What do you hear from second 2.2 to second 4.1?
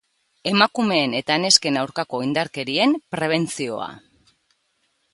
indarkerien prebentzioa.